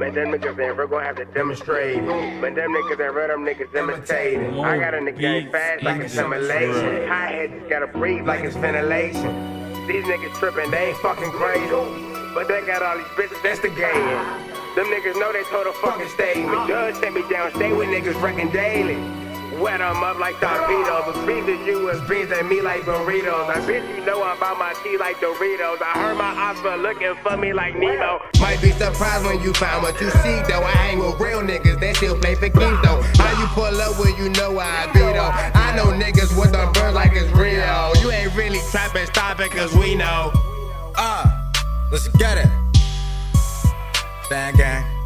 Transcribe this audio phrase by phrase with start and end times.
[0.00, 1.98] man, them niggas ain't real gonna have to demonstrate.
[2.40, 4.58] But them niggas ain't real, them niggas imitating.
[4.58, 7.06] I got a nigga ain't fast like assimilation.
[7.06, 9.28] High head just gotta breathe like it's ventilation.
[9.86, 11.68] These niggas tripping, they ain't fucking crazy.
[12.32, 14.02] But they got all these bitches investigating.
[14.74, 16.66] Them niggas know they told a fucking statement.
[16.66, 18.96] Judge sent me down, stay with niggas wrecking daily.
[19.60, 21.12] Wet them up like torpedoes.
[21.12, 23.50] But beans is you and beans and me like burritos.
[23.50, 25.82] I bitch you know I'm about my tea like Doritos.
[25.82, 26.16] I heard
[26.58, 28.20] looking for me like Nemo.
[28.40, 30.62] Might be surprised when you find what you see though.
[30.62, 33.02] I hang with real niggas, they still play for keys though.
[33.16, 35.30] How you pull up when you know I be though?
[35.30, 37.94] I know niggas with them birds like it's real.
[38.02, 40.32] You ain't really trapping, stop it cause we know.
[40.96, 41.52] Uh,
[41.92, 42.50] let's get it.
[44.28, 44.99] Bang gang.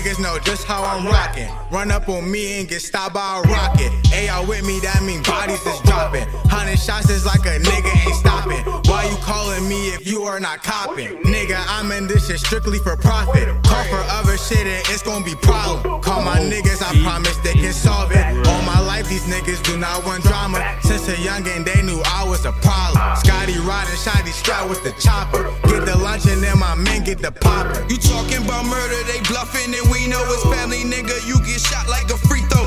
[0.00, 1.48] Niggas know just how I'm rocking.
[1.70, 3.92] Run up on me and get stopped by a rocket.
[4.30, 6.24] Y'all with me, that mean bodies is dropping.
[6.48, 8.62] Hundred shots is like a nigga ain't stopping.
[8.88, 11.18] Why you calling me if you are not copping?
[11.24, 13.48] Nigga, I'm in this shit strictly for profit.
[13.64, 16.00] Call for other shit and it's gonna be problem.
[16.00, 18.24] Call my niggas, I promise they can solve it.
[18.46, 20.62] All my life, these niggas do not want drama.
[20.82, 23.16] Since a youngin', they knew I was a problem.
[23.60, 25.52] Riding, shotty strap with the chopper.
[25.68, 27.68] Get the lunch and then my men get the pop.
[27.90, 31.14] You talking about murder, they bluffing, and we know it's family, nigga.
[31.28, 32.66] You get shot like a free throw.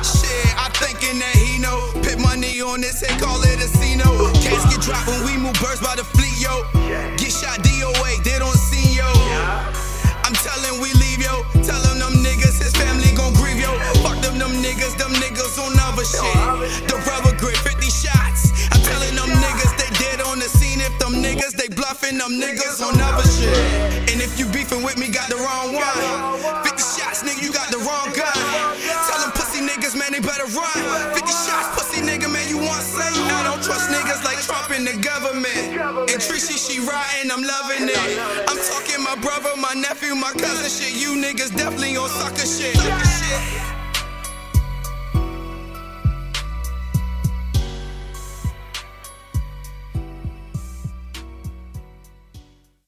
[0.00, 1.76] Shit, I thinking that he know.
[2.00, 4.32] Put money on this and call it a casino.
[4.40, 6.62] Casket drop when we move birds by the fleet, yo.
[7.18, 9.10] Get shot DOA, they don't see yo.
[10.24, 11.42] I'm telling we leave yo.
[11.66, 13.74] Tell them them niggas, his family gon' grieve yo.
[14.00, 16.86] Fuck them, them niggas, them niggas on other shit.
[16.88, 16.96] The
[21.70, 23.54] bluffing, them niggas on other shit.
[24.10, 26.64] And if you beefing with me, got the wrong one.
[26.66, 28.34] 50 shots, nigga, you got the wrong gun.
[29.06, 30.78] Tell them pussy niggas, man, they better run.
[31.14, 33.06] 50 shots, pussy nigga, man, you want say?
[33.06, 35.78] I don't trust niggas like Trump in the government.
[36.10, 37.98] And Trishy, she riding, I'm loving it.
[38.50, 41.00] I'm talking my brother, my nephew, my cousin shit.
[41.00, 42.76] You niggas definitely on sucker shit.